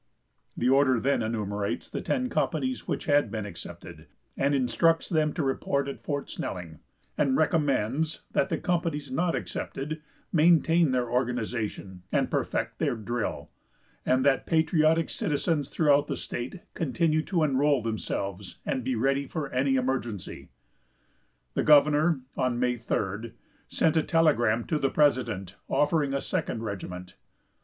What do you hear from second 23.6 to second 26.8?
sent a telegram to the president, offering a second